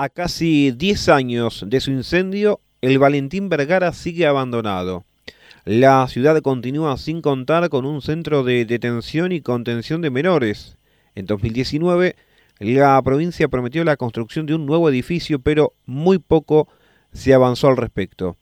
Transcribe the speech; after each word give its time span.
A 0.00 0.10
casi 0.10 0.70
10 0.70 1.08
años 1.08 1.64
de 1.66 1.80
su 1.80 1.90
incendio, 1.90 2.60
el 2.82 3.00
Valentín 3.00 3.48
Vergara 3.48 3.92
sigue 3.92 4.28
abandonado. 4.28 5.04
La 5.64 6.06
ciudad 6.06 6.40
continúa 6.40 6.96
sin 6.98 7.20
contar 7.20 7.68
con 7.68 7.84
un 7.84 8.00
centro 8.00 8.44
de 8.44 8.64
detención 8.64 9.32
y 9.32 9.40
contención 9.40 10.00
de 10.00 10.10
menores. 10.10 10.76
En 11.16 11.26
2019, 11.26 12.14
la 12.60 13.02
provincia 13.02 13.48
prometió 13.48 13.82
la 13.82 13.96
construcción 13.96 14.46
de 14.46 14.54
un 14.54 14.66
nuevo 14.66 14.88
edificio, 14.88 15.40
pero 15.40 15.72
muy 15.84 16.20
poco 16.20 16.68
se 17.12 17.34
avanzó 17.34 17.66
al 17.66 17.76
respecto. 17.76 18.36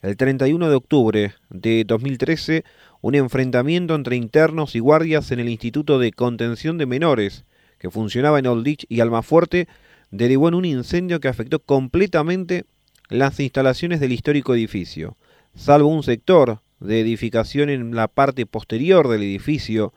El 0.00 0.16
31 0.16 0.70
de 0.70 0.76
octubre 0.76 1.34
de 1.50 1.84
2013, 1.86 2.64
un 3.02 3.16
enfrentamiento 3.16 3.94
entre 3.94 4.16
internos 4.16 4.74
y 4.74 4.78
guardias 4.78 5.30
en 5.30 5.40
el 5.40 5.50
Instituto 5.50 5.98
de 5.98 6.10
Contención 6.12 6.78
de 6.78 6.86
Menores, 6.86 7.44
que 7.78 7.90
funcionaba 7.90 8.38
en 8.38 8.46
Oldich 8.46 8.86
y 8.88 9.00
Almafuerte, 9.00 9.68
derivó 10.12 10.48
en 10.48 10.54
un 10.54 10.64
incendio 10.64 11.18
que 11.18 11.28
afectó 11.28 11.58
completamente 11.58 12.64
las 13.08 13.40
instalaciones 13.40 13.98
del 13.98 14.12
histórico 14.12 14.54
edificio, 14.54 15.16
salvo 15.56 15.88
un 15.88 16.02
sector 16.04 16.60
de 16.78 17.00
edificación 17.00 17.70
en 17.70 17.94
la 17.94 18.08
parte 18.08 18.46
posterior 18.46 19.08
del 19.08 19.22
edificio 19.22 19.92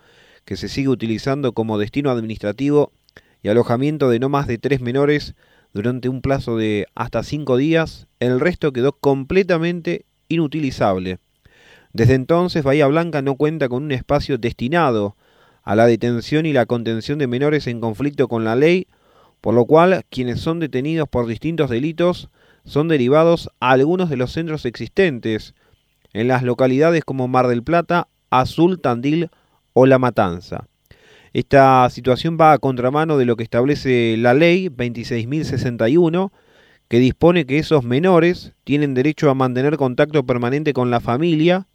que 0.46 0.56
se 0.56 0.70
sigue 0.70 0.90
utilizando 0.90 1.54
como 1.54 1.78
destino 1.78 2.10
administrativo 2.12 2.92
y 3.44 3.50
alojamiento 3.50 4.10
de 4.10 4.20
no 4.20 4.30
más 4.30 4.48
de 4.48 4.58
tres 4.58 4.82
menores 4.82 5.36
durante 5.74 6.08
un 6.08 6.22
plazo 6.22 6.58
de 6.58 6.88
hasta 6.96 7.22
cinco 7.24 7.58
días, 7.58 8.08
el 8.20 8.40
resto 8.40 8.72
quedó 8.72 8.94
completamente 8.94 10.06
inutilizable. 10.30 11.20
Desde 11.92 12.14
entonces 12.14 12.64
Bahía 12.64 12.88
Blanca 12.88 13.22
no 13.22 13.36
cuenta 13.36 13.68
con 13.68 13.84
un 13.84 13.92
espacio 13.92 14.38
destinado 14.38 15.18
a 15.64 15.76
la 15.76 15.88
detención 15.88 16.46
y 16.46 16.54
la 16.54 16.66
contención 16.66 17.20
de 17.20 17.28
menores 17.28 17.68
en 17.68 17.82
conflicto 17.82 18.28
con 18.28 18.46
la 18.46 18.56
ley 18.56 18.88
por 19.46 19.54
lo 19.54 19.66
cual 19.66 20.04
quienes 20.10 20.40
son 20.40 20.60
detenidos 20.60 21.08
por 21.08 21.28
distintos 21.28 21.70
delitos 21.70 22.32
son 22.66 22.88
derivados 22.88 23.52
a 23.60 23.70
algunos 23.70 24.10
de 24.10 24.18
los 24.18 24.32
centros 24.32 24.66
existentes 24.66 25.54
en 26.14 26.28
las 26.28 26.42
localidades 26.42 27.06
como 27.06 27.28
Mar 27.28 27.48
del 27.48 27.62
Plata, 27.62 28.08
Azul, 28.32 28.82
Tandil 28.82 29.30
o 29.74 29.86
La 29.86 30.00
Matanza. 30.00 30.68
Esta 31.32 31.88
situación 31.92 32.40
va 32.42 32.54
a 32.54 32.58
contramano 32.58 33.20
de 33.20 33.26
lo 33.26 33.36
que 33.36 33.44
establece 33.44 34.18
la 34.18 34.34
ley 34.34 34.70
26.061, 34.70 36.32
que 36.88 36.98
dispone 36.98 37.46
que 37.46 37.60
esos 37.60 37.84
menores 37.84 38.54
tienen 38.64 38.96
derecho 38.96 39.30
a 39.30 39.36
mantener 39.36 39.78
contacto 39.78 40.26
permanente 40.26 40.74
con 40.74 40.90
la 40.90 41.02
familia 41.02 41.68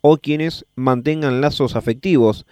o 0.00 0.16
quienes 0.16 0.66
mantengan 0.74 1.40
lazos 1.40 1.76
afectivos 1.76 2.46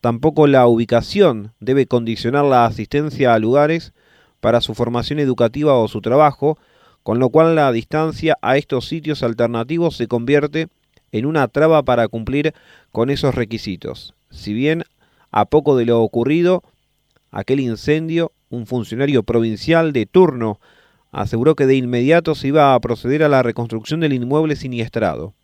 Tampoco 0.00 0.46
la 0.46 0.66
ubicación 0.66 1.52
debe 1.60 1.86
condicionar 1.86 2.44
la 2.44 2.64
asistencia 2.64 3.34
a 3.34 3.38
lugares 3.38 3.92
para 4.40 4.62
su 4.62 4.74
formación 4.74 5.18
educativa 5.18 5.74
o 5.74 5.88
su 5.88 6.00
trabajo, 6.00 6.58
con 7.02 7.18
lo 7.18 7.28
cual 7.28 7.54
la 7.54 7.70
distancia 7.70 8.38
a 8.40 8.56
estos 8.56 8.88
sitios 8.88 9.22
alternativos 9.22 9.96
se 9.96 10.08
convierte 10.08 10.68
en 11.12 11.26
una 11.26 11.48
traba 11.48 11.82
para 11.82 12.08
cumplir 12.08 12.54
con 12.92 13.10
esos 13.10 13.34
requisitos. 13.34 14.14
Si 14.30 14.54
bien 14.54 14.84
a 15.30 15.44
poco 15.44 15.76
de 15.76 15.84
lo 15.84 16.00
ocurrido, 16.00 16.62
aquel 17.30 17.60
incendio, 17.60 18.32
un 18.48 18.66
funcionario 18.66 19.22
provincial 19.22 19.92
de 19.92 20.06
turno 20.06 20.60
aseguró 21.12 21.54
que 21.56 21.66
de 21.66 21.76
inmediato 21.76 22.34
se 22.34 22.48
iba 22.48 22.74
a 22.74 22.80
proceder 22.80 23.22
a 23.22 23.28
la 23.28 23.42
reconstrucción 23.42 24.00
del 24.00 24.12
inmueble 24.12 24.56
siniestrado. 24.56 25.34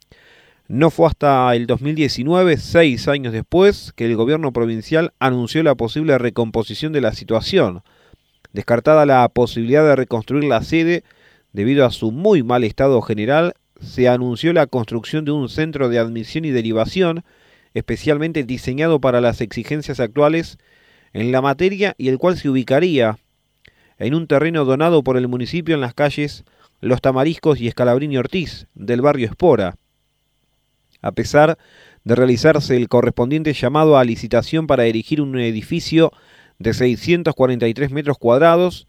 No 0.69 0.91
fue 0.91 1.07
hasta 1.07 1.55
el 1.55 1.69
2019, 1.69 2.57
seis 2.57 3.07
años 3.07 3.33
después, 3.33 3.93
que 3.95 4.07
el 4.07 4.17
gobierno 4.17 4.53
provincial 4.53 5.13
anunció 5.21 5.63
la 5.63 5.77
posible 5.77 6.19
recomposición 6.19 6.93
de 6.93 7.01
la 7.01 7.13
situación. 7.13 7.83
Descartada 8.53 9.07
la 9.07 9.29
posibilidad 9.29 9.85
de 9.85 9.95
reconstruir 9.95 10.43
la 10.43 10.65
sede 10.65 11.05
debido 11.53 11.87
a 11.87 11.93
su 11.93 12.11
muy 12.11 12.43
mal 12.43 12.65
estado 12.65 13.01
general, 13.01 13.55
se 13.81 14.09
anunció 14.09 14.53
la 14.53 14.67
construcción 14.67 15.25
de 15.25 15.31
un 15.31 15.49
centro 15.49 15.89
de 15.89 16.01
admisión 16.01 16.45
y 16.45 16.51
derivación 16.51 17.23
especialmente 17.73 18.43
diseñado 18.43 19.01
para 19.01 19.21
las 19.21 19.41
exigencias 19.41 20.01
actuales 20.01 20.59
en 21.13 21.31
la 21.31 21.43
materia 21.43 21.95
y 21.97 22.09
el 22.09 22.19
cual 22.19 22.39
se 22.39 22.49
ubicaría 22.49 23.19
en 23.99 24.15
un 24.15 24.27
terreno 24.27 24.65
donado 24.65 25.05
por 25.05 25.17
el 25.17 25.29
municipio 25.29 25.77
en 25.77 25.81
las 25.81 25.95
calles 25.95 26.45
Los 26.81 27.01
Tamariscos 27.03 27.61
y 27.61 27.69
Escalabrini 27.69 28.17
Ortiz 28.17 28.67
del 28.75 29.03
barrio 29.03 29.27
Espora 29.27 29.77
a 31.03 31.13
pesar 31.13 31.59
de 32.05 32.15
realizarse 32.15 32.77
el 32.77 32.89
correspondiente 32.89 33.53
llamado 33.53 33.99
a 33.99 34.05
licitación 34.05 34.67
para 34.67 34.87
erigir 34.87 35.21
un 35.21 35.39
edificio 35.39 36.13
de 36.59 36.73
643 36.73 37.91
metros 37.91 38.19
cuadrados 38.19 38.87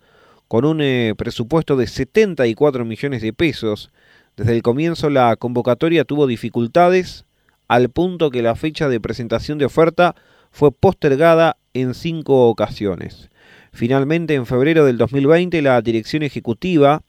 con 0.48 0.66
un 0.66 0.82
eh, 0.82 1.14
presupuesto 1.18 1.76
de 1.76 1.88
74 1.88 2.86
millones 2.86 3.22
de 3.22 3.34
pesos. 3.34 3.92
Desde 4.36 4.54
el 4.56 4.62
comienzo 4.62 5.10
la 5.10 5.36
convocatoria 5.36 6.06
tuvo 6.06 6.28
dificultades 6.28 7.26
al 7.68 7.90
punto 7.90 8.30
que 8.30 8.42
la 8.42 8.56
fecha 8.56 8.88
de 8.88 9.02
presentación 9.02 9.58
de 9.58 9.66
oferta 9.66 10.16
fue 10.52 10.72
postergada 10.72 11.58
en 11.74 11.94
cinco 11.94 12.48
ocasiones. 12.48 13.30
Finalmente, 13.74 14.34
en 14.34 14.46
febrero 14.46 14.86
del 14.86 14.98
2020, 14.98 15.62
la 15.62 15.82
dirección 15.82 16.24
ejecutiva 16.24 17.04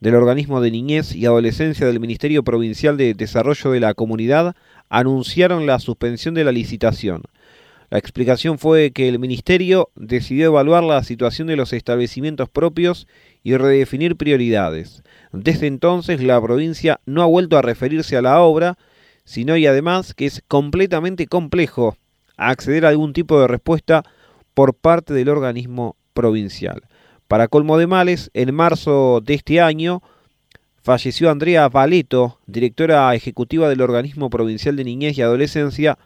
del 0.00 0.14
organismo 0.14 0.60
de 0.60 0.70
niñez 0.70 1.14
y 1.14 1.26
adolescencia 1.26 1.86
del 1.86 2.00
Ministerio 2.00 2.42
Provincial 2.42 2.96
de 2.96 3.14
Desarrollo 3.14 3.70
de 3.70 3.80
la 3.80 3.94
Comunidad 3.94 4.56
anunciaron 4.88 5.66
la 5.66 5.78
suspensión 5.78 6.34
de 6.34 6.44
la 6.44 6.52
licitación. 6.52 7.22
La 7.90 7.98
explicación 7.98 8.58
fue 8.58 8.92
que 8.92 9.08
el 9.08 9.18
Ministerio 9.18 9.90
decidió 9.96 10.46
evaluar 10.46 10.84
la 10.84 11.02
situación 11.02 11.48
de 11.48 11.56
los 11.56 11.72
establecimientos 11.72 12.48
propios 12.48 13.06
y 13.42 13.56
redefinir 13.56 14.16
prioridades. 14.16 15.02
Desde 15.32 15.66
entonces 15.66 16.22
la 16.22 16.40
provincia 16.40 17.00
no 17.04 17.22
ha 17.22 17.26
vuelto 17.26 17.58
a 17.58 17.62
referirse 17.62 18.16
a 18.16 18.22
la 18.22 18.40
obra, 18.40 18.78
sino 19.24 19.56
y 19.56 19.66
además 19.66 20.14
que 20.14 20.26
es 20.26 20.42
completamente 20.48 21.26
complejo 21.26 21.96
acceder 22.36 22.86
a 22.86 22.88
algún 22.88 23.12
tipo 23.12 23.40
de 23.40 23.48
respuesta 23.48 24.02
por 24.54 24.72
parte 24.74 25.12
del 25.12 25.28
organismo 25.28 25.96
provincial. 26.14 26.82
Para 27.30 27.46
colmo 27.46 27.78
de 27.78 27.86
males, 27.86 28.28
en 28.34 28.52
marzo 28.52 29.20
de 29.24 29.34
este 29.34 29.60
año 29.60 30.02
falleció 30.82 31.30
Andrea 31.30 31.68
Valeto, 31.68 32.40
directora 32.48 33.14
ejecutiva 33.14 33.68
del 33.68 33.82
Organismo 33.82 34.30
Provincial 34.30 34.74
de 34.74 34.82
Niñez 34.82 35.16
y 35.16 35.22
Adolescencia, 35.22 35.96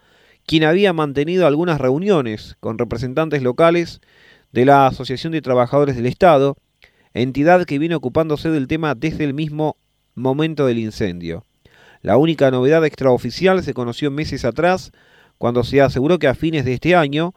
quien 0.45 0.65
había 0.65 0.93
mantenido 0.93 1.47
algunas 1.47 1.81
reuniones 1.81 2.59
con 2.61 2.77
representantes 2.77 3.43
locales 3.43 4.03
de 4.53 4.67
la 4.67 4.87
Asociación 4.87 5.33
de 5.33 5.41
Trabajadores 5.41 5.97
del 5.97 6.05
Estado, 6.05 6.59
entidad 7.15 7.65
que 7.65 7.79
viene 7.79 7.95
ocupándose 7.95 8.51
del 8.51 8.69
tema 8.69 8.95
desde 8.95 9.25
el 9.25 9.33
mismo 9.33 9.79
momento 10.15 10.67
del 10.67 10.79
incendio. 10.79 11.47
La 12.03 12.19
única 12.19 12.51
novedad 12.51 12.85
extraoficial 12.85 13.63
se 13.63 13.73
conoció 13.73 14.11
meses 14.11 14.45
atrás, 14.45 14.93
cuando 15.39 15.65
se 15.65 15.81
aseguró 15.81 16.19
que 16.19 16.29
a 16.29 16.35
fines 16.35 16.67
de 16.67 16.75
este 16.75 16.95
año 16.95 17.33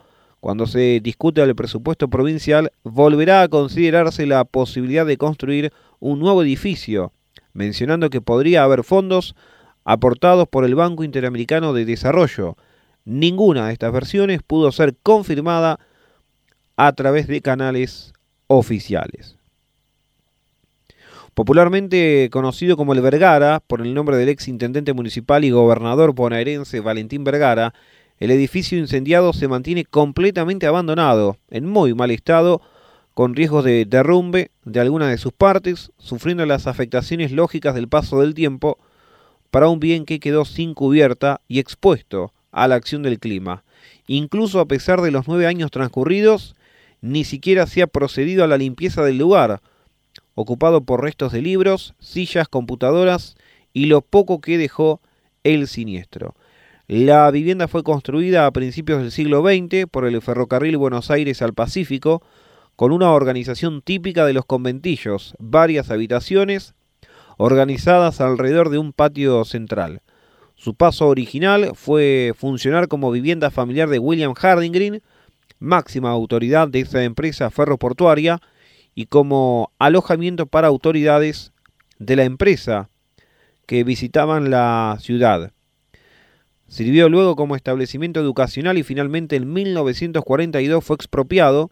cuando 0.47 0.65
se 0.65 1.01
discute 1.01 1.41
el 1.41 1.55
presupuesto 1.55 2.07
provincial, 2.07 2.71
volverá 2.83 3.41
a 3.41 3.49
considerarse 3.49 4.25
la 4.25 4.45
posibilidad 4.45 5.05
de 5.05 5.17
construir 5.17 5.73
un 5.99 6.19
nuevo 6.19 6.41
edificio, 6.41 7.11
mencionando 7.51 8.09
que 8.09 8.21
podría 8.21 8.63
haber 8.63 8.85
fondos 8.85 9.35
aportados 9.83 10.47
por 10.47 10.63
el 10.63 10.73
Banco 10.73 11.03
Interamericano 11.03 11.73
de 11.73 11.83
Desarrollo. 11.83 12.55
Ninguna 13.03 13.67
de 13.67 13.73
estas 13.73 13.91
versiones 13.91 14.41
pudo 14.41 14.71
ser 14.71 14.95
confirmada 15.03 15.81
a 16.77 16.93
través 16.93 17.27
de 17.27 17.41
canales 17.41 18.13
oficiales. 18.47 19.35
Popularmente 21.33 22.29
conocido 22.31 22.77
como 22.77 22.93
el 22.93 23.01
Vergara, 23.01 23.61
por 23.67 23.81
el 23.81 23.93
nombre 23.93 24.15
del 24.15 24.29
ex 24.29 24.47
intendente 24.47 24.93
municipal 24.93 25.43
y 25.43 25.51
gobernador 25.51 26.13
bonaerense 26.13 26.79
Valentín 26.79 27.25
Vergara, 27.25 27.73
el 28.19 28.31
edificio 28.31 28.77
incendiado 28.77 29.33
se 29.33 29.47
mantiene 29.47 29.85
completamente 29.85 30.65
abandonado, 30.65 31.37
en 31.49 31.65
muy 31.65 31.93
mal 31.93 32.11
estado, 32.11 32.61
con 33.13 33.35
riesgos 33.35 33.63
de 33.63 33.85
derrumbe 33.85 34.51
de 34.63 34.79
alguna 34.79 35.07
de 35.07 35.17
sus 35.17 35.33
partes, 35.33 35.91
sufriendo 35.97 36.45
las 36.45 36.67
afectaciones 36.67 37.31
lógicas 37.31 37.75
del 37.75 37.87
paso 37.87 38.21
del 38.21 38.33
tiempo, 38.33 38.77
para 39.51 39.69
un 39.69 39.79
bien 39.79 40.05
que 40.05 40.19
quedó 40.19 40.45
sin 40.45 40.73
cubierta 40.73 41.41
y 41.47 41.59
expuesto 41.59 42.33
a 42.51 42.67
la 42.67 42.75
acción 42.75 43.03
del 43.03 43.19
clima. 43.19 43.63
Incluso 44.07 44.59
a 44.59 44.67
pesar 44.67 45.01
de 45.01 45.11
los 45.11 45.27
nueve 45.27 45.47
años 45.47 45.71
transcurridos, 45.71 46.55
ni 47.01 47.23
siquiera 47.23 47.67
se 47.67 47.81
ha 47.81 47.87
procedido 47.87 48.43
a 48.43 48.47
la 48.47 48.57
limpieza 48.57 49.03
del 49.03 49.17
lugar, 49.17 49.61
ocupado 50.35 50.81
por 50.81 51.01
restos 51.01 51.31
de 51.31 51.41
libros, 51.41 51.93
sillas, 51.99 52.47
computadoras 52.47 53.35
y 53.73 53.85
lo 53.85 54.01
poco 54.01 54.41
que 54.41 54.57
dejó 54.57 55.01
el 55.43 55.67
siniestro. 55.67 56.35
La 56.89 57.29
vivienda 57.31 57.67
fue 57.67 57.83
construida 57.83 58.45
a 58.45 58.51
principios 58.51 59.01
del 59.01 59.11
siglo 59.11 59.41
XX 59.41 59.87
por 59.91 60.05
el 60.05 60.21
ferrocarril 60.21 60.77
Buenos 60.77 61.11
Aires 61.11 61.41
al 61.41 61.53
Pacífico, 61.53 62.23
con 62.77 62.93
una 62.93 63.11
organización 63.11 63.81
típica 63.81 64.25
de 64.25 64.31
los 64.31 64.45
conventillos, 64.45 65.35
varias 65.37 65.91
habitaciones 65.91 66.75
organizadas 67.35 68.21
alrededor 68.21 68.69
de 68.69 68.77
un 68.77 68.93
patio 68.93 69.43
central. 69.43 70.01
Su 70.55 70.75
paso 70.75 71.09
original 71.09 71.71
fue 71.75 72.31
funcionar 72.37 72.87
como 72.87 73.11
vivienda 73.11 73.51
familiar 73.51 73.89
de 73.89 73.99
William 73.99 74.33
Harding 74.33 74.71
Green, 74.71 75.01
máxima 75.59 76.11
autoridad 76.11 76.69
de 76.69 76.79
esa 76.79 77.03
empresa 77.03 77.49
ferroportuaria, 77.49 78.39
y 78.95 79.07
como 79.07 79.73
alojamiento 79.77 80.45
para 80.45 80.69
autoridades 80.69 81.51
de 81.99 82.15
la 82.15 82.23
empresa 82.23 82.89
que 83.65 83.83
visitaban 83.83 84.49
la 84.49 84.97
ciudad. 85.01 85.51
Sirvió 86.67 87.07
luego 87.07 87.35
como 87.35 87.55
establecimiento 87.55 88.19
educacional 88.19 88.77
y 88.77 88.83
finalmente 88.83 89.37
en 89.37 89.51
1942 89.53 90.83
fue 90.83 90.95
expropiado 90.95 91.71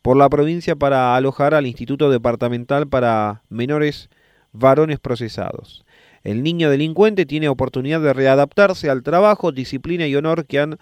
por 0.00 0.16
la 0.16 0.30
provincia 0.30 0.76
para 0.76 1.14
alojar 1.14 1.54
al 1.54 1.66
Instituto 1.66 2.10
Departamental 2.10 2.88
para 2.88 3.42
Menores 3.50 4.08
Varones 4.52 4.98
Procesados. 4.98 5.84
El 6.22 6.42
niño 6.42 6.70
delincuente 6.70 7.26
tiene 7.26 7.48
oportunidad 7.48 8.00
de 8.00 8.14
readaptarse 8.14 8.88
al 8.88 9.02
trabajo, 9.02 9.52
disciplina 9.52 10.06
y 10.06 10.16
honor 10.16 10.46
que 10.46 10.58
han 10.58 10.78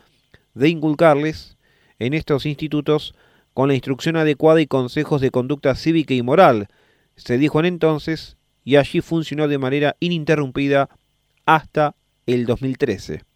de 0.54 0.68
inculcarles 0.68 1.56
en 1.98 2.14
estos 2.14 2.46
institutos 2.46 3.14
con 3.54 3.68
la 3.68 3.74
instrucción 3.74 4.16
adecuada 4.16 4.60
y 4.60 4.68
consejos 4.68 5.20
de 5.20 5.32
conducta 5.32 5.74
cívica 5.74 6.14
y 6.14 6.22
moral, 6.22 6.68
se 7.16 7.38
dijo 7.38 7.58
en 7.58 7.66
entonces, 7.66 8.36
y 8.64 8.76
allí 8.76 9.00
funcionó 9.00 9.48
de 9.48 9.58
manera 9.58 9.96
ininterrumpida 9.98 10.88
hasta 11.44 11.96
el 12.26 12.46
2013. 12.46 13.27